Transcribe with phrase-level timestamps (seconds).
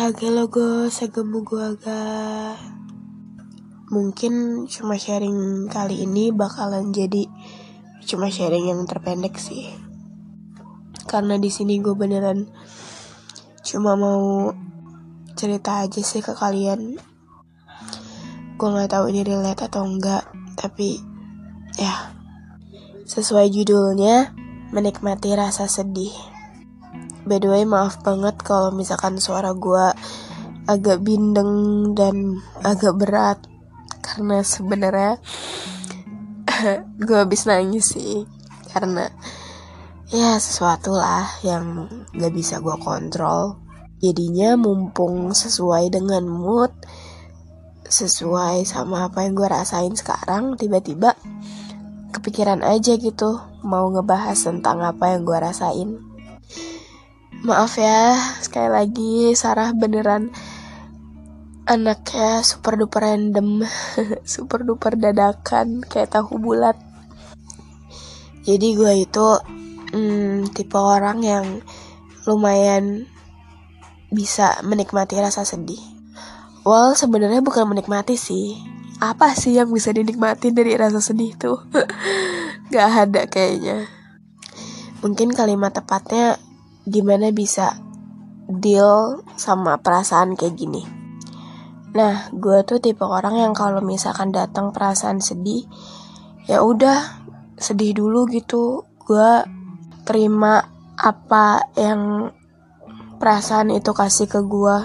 [0.00, 2.56] Haga logo segemu gua agak
[3.92, 7.28] Mungkin cuma sharing kali ini bakalan jadi
[8.08, 9.68] cuma sharing yang terpendek sih.
[11.04, 12.48] Karena di sini gue beneran
[13.60, 14.48] cuma mau
[15.36, 16.96] cerita aja sih ke kalian.
[18.56, 20.24] Gue nggak tahu ini relate atau enggak,
[20.56, 20.96] tapi
[21.76, 22.16] ya
[23.04, 24.32] sesuai judulnya
[24.72, 26.29] menikmati rasa sedih.
[27.28, 29.92] By the way maaf banget kalau misalkan suara gue
[30.64, 31.52] agak bindeng
[31.92, 33.38] dan agak berat.
[34.00, 35.20] Karena sebenarnya
[37.06, 38.24] gue habis nangis sih.
[38.72, 39.10] Karena
[40.10, 43.60] ya sesuatu lah yang gak bisa gue kontrol.
[44.00, 46.72] Jadinya mumpung sesuai dengan mood
[47.90, 51.18] sesuai sama apa yang gue rasain sekarang tiba-tiba
[52.14, 55.98] kepikiran aja gitu mau ngebahas tentang apa yang gue rasain
[57.40, 60.28] maaf ya sekali lagi Sarah beneran
[61.64, 63.64] anaknya super duper random
[64.26, 66.76] super duper dadakan kayak tahu bulat.
[68.44, 69.26] Jadi gue itu
[69.94, 71.46] hmm, tipe orang yang
[72.26, 73.06] lumayan
[74.10, 75.80] bisa menikmati rasa sedih.
[76.66, 78.58] Well sebenarnya bukan menikmati sih.
[79.00, 81.64] Apa sih yang bisa dinikmati dari rasa sedih tuh?
[82.74, 83.88] Gak ada kayaknya.
[85.00, 86.36] Mungkin kalimat tepatnya
[86.90, 87.78] gimana bisa
[88.50, 91.00] deal sama perasaan kayak gini
[91.90, 95.66] Nah, gue tuh tipe orang yang kalau misalkan datang perasaan sedih,
[96.46, 97.26] ya udah
[97.58, 98.86] sedih dulu gitu.
[99.02, 99.42] Gue
[100.06, 100.62] terima
[100.94, 102.30] apa yang
[103.18, 104.76] perasaan itu kasih ke gue.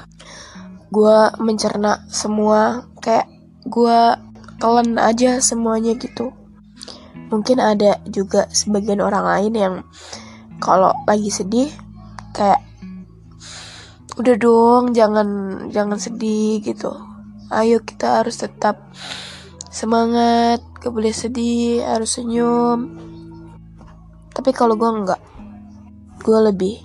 [0.89, 3.29] Gue mencerna semua kayak
[3.69, 3.99] gue
[4.57, 6.33] telan aja semuanya gitu.
[7.29, 9.75] Mungkin ada juga sebagian orang lain yang
[10.57, 11.69] kalau lagi sedih
[12.35, 12.59] kayak
[14.19, 15.27] udah dong jangan
[15.71, 16.91] jangan sedih gitu.
[17.47, 18.91] Ayo kita harus tetap
[19.71, 22.91] semangat gak boleh sedih harus senyum.
[24.35, 25.21] Tapi kalau gue enggak
[26.23, 26.75] gue lebih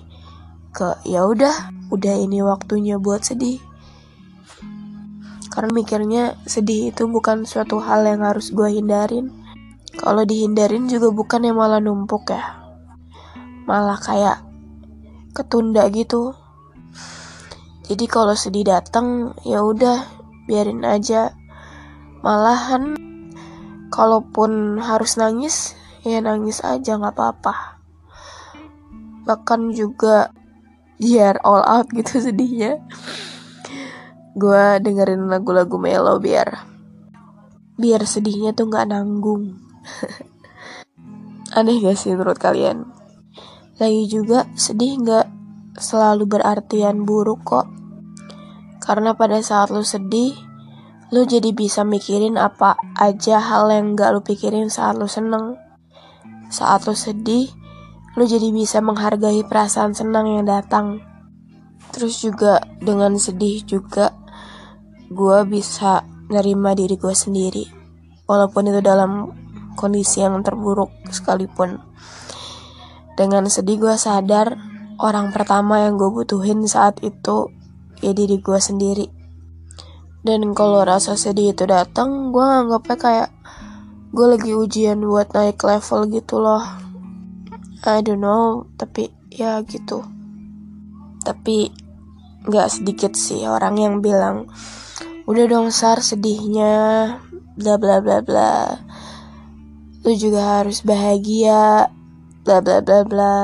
[0.71, 3.59] ke ya udah udah ini waktunya buat sedih.
[5.51, 9.27] Karena mikirnya sedih itu bukan suatu hal yang harus gue hindarin.
[9.99, 12.63] Kalau dihindarin juga bukan yang malah numpuk ya.
[13.67, 14.50] Malah kayak
[15.31, 16.35] ketunda gitu
[17.91, 20.07] jadi kalau sedih datang ya udah
[20.47, 21.35] biarin aja.
[22.23, 22.95] Malahan
[23.91, 25.75] kalaupun harus nangis
[26.07, 27.83] ya nangis aja nggak apa-apa.
[29.27, 30.31] Bahkan juga
[31.03, 32.79] biar all out gitu sedihnya.
[34.39, 36.63] Gue dengerin lagu-lagu melo biar
[37.75, 39.59] biar sedihnya tuh nggak nanggung.
[41.59, 43.00] Aneh gak sih menurut kalian?
[43.81, 45.27] Lagi juga sedih nggak
[45.81, 47.65] selalu berartian buruk kok.
[48.77, 50.37] Karena pada saat lu sedih,
[51.09, 55.57] lu jadi bisa mikirin apa aja hal yang gak lu pikirin saat lu seneng.
[56.53, 57.49] Saat lu sedih,
[58.13, 61.01] lu jadi bisa menghargai perasaan senang yang datang.
[61.89, 64.13] Terus juga dengan sedih juga,
[65.09, 67.65] gue bisa nerima diri gue sendiri.
[68.29, 69.33] Walaupun itu dalam
[69.75, 71.81] kondisi yang terburuk sekalipun.
[73.19, 74.55] Dengan sedih gue sadar
[75.01, 77.49] orang pertama yang gue butuhin saat itu
[78.01, 79.07] ya diri gue sendiri.
[80.21, 83.29] Dan kalau rasa sedih itu datang gue nganggapnya kayak
[84.13, 86.61] gue lagi ujian buat naik level gitu loh.
[87.81, 90.05] I don't know tapi ya gitu.
[91.25, 91.73] Tapi
[92.45, 94.49] nggak sedikit sih orang yang bilang
[95.29, 96.73] udah dong sar sedihnya
[97.57, 98.77] bla bla bla bla.
[100.01, 101.89] Lu juga harus bahagia
[102.41, 103.35] bla bla bla bla.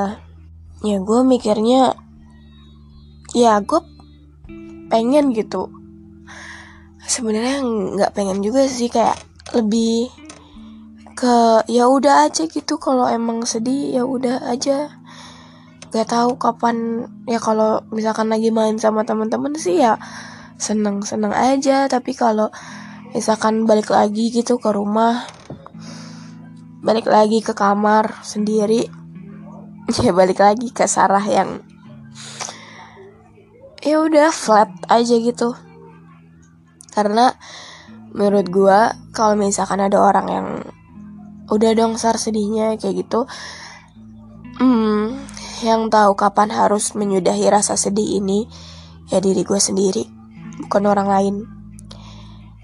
[0.82, 1.94] Ya gue mikirnya
[3.34, 3.80] ya gue
[4.90, 5.70] pengen gitu.
[7.08, 9.16] Sebenarnya nggak pengen juga sih kayak
[9.56, 10.12] lebih
[11.18, 14.92] ke ya udah aja gitu kalau emang sedih ya udah aja.
[15.88, 19.96] Nggak tahu kapan ya kalau misalkan lagi main sama teman-teman sih ya
[20.60, 21.90] seneng seneng aja.
[21.90, 22.52] Tapi kalau
[23.16, 25.24] misalkan balik lagi gitu ke rumah
[26.78, 28.86] balik lagi ke kamar sendiri.
[30.04, 31.64] Ya balik lagi ke Sarah yang
[33.80, 35.56] ya udah flat aja gitu.
[36.92, 37.32] Karena
[38.12, 38.80] menurut gue
[39.16, 40.48] kalau misalkan ada orang yang
[41.48, 43.24] udah dong sar sedihnya kayak gitu
[44.60, 45.16] hmm,
[45.64, 48.44] yang tahu kapan harus menyudahi rasa sedih ini
[49.08, 50.04] ya diri gue sendiri
[50.68, 51.36] bukan orang lain.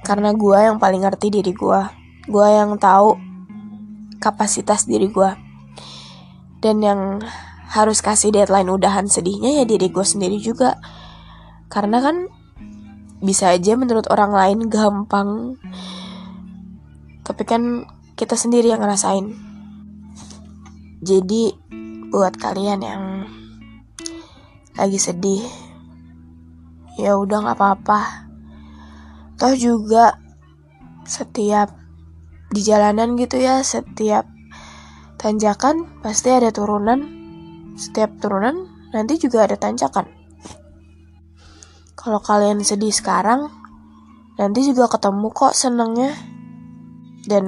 [0.04, 1.80] Karena gue yang paling ngerti diri gue
[2.28, 3.16] gue yang tahu
[4.22, 5.30] kapasitas diri gue
[6.64, 7.00] dan yang
[7.74, 10.80] harus kasih deadline udahan sedihnya ya diri gue sendiri juga.
[11.68, 12.32] Karena kan
[13.20, 15.60] bisa aja menurut orang lain gampang.
[17.20, 17.84] Tapi kan
[18.16, 19.28] kita sendiri yang ngerasain.
[21.04, 21.52] Jadi
[22.08, 23.04] buat kalian yang
[24.78, 25.44] lagi sedih
[26.96, 28.00] ya udah nggak apa-apa.
[29.36, 30.16] Toh juga
[31.04, 31.83] setiap
[32.54, 34.30] di jalanan gitu ya setiap
[35.18, 37.02] tanjakan pasti ada turunan.
[37.74, 40.06] Setiap turunan nanti juga ada tanjakan.
[41.98, 43.50] Kalau kalian sedih sekarang
[44.38, 46.14] nanti juga ketemu kok senengnya
[47.26, 47.44] dan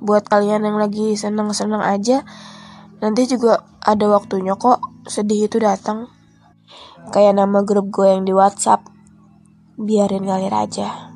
[0.00, 2.24] buat kalian yang lagi seneng-seneng aja
[3.04, 6.08] nanti juga ada waktunya kok sedih itu datang.
[7.12, 8.88] Kayak nama grup gue yang di WhatsApp
[9.76, 11.12] biarin ngalir aja.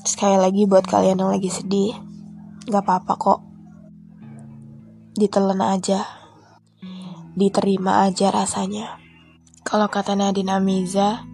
[0.00, 2.07] Sekali lagi buat kalian yang lagi sedih
[2.68, 3.40] Gak apa-apa kok.
[5.16, 6.04] Ditelan aja.
[7.32, 9.00] Diterima aja rasanya.
[9.64, 11.24] Kalau kata Nadine Amiza,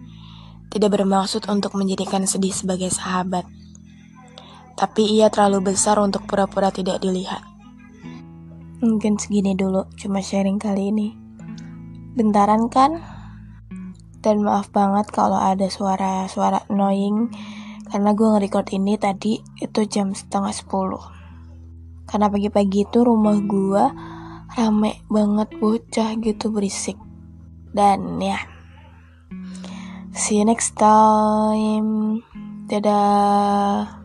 [0.71, 3.43] tidak bermaksud untuk menjadikan sedih sebagai sahabat.
[4.79, 7.43] Tapi ia terlalu besar untuk pura-pura tidak dilihat.
[8.79, 11.11] Mungkin segini dulu, cuma sharing kali ini.
[12.15, 13.03] Bentaran kan?
[14.23, 17.27] Dan maaf banget kalau ada suara-suara annoying
[17.91, 21.03] karena gue nge-record ini tadi itu jam setengah sepuluh.
[22.15, 23.91] Karena pagi-pagi itu rumah gua
[24.55, 26.95] rame banget bocah gitu berisik.
[27.75, 28.39] Dan ya,
[30.15, 32.23] see you next time.
[32.71, 34.04] Dadah.